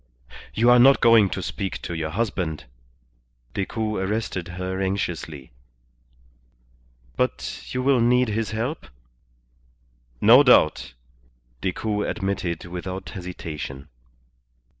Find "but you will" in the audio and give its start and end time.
7.15-8.01